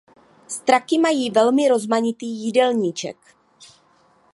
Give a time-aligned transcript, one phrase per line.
[0.47, 3.17] Straky mají velmi rozmanitý jídelníček.